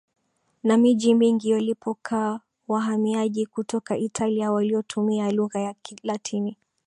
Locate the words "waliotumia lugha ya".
4.51-5.73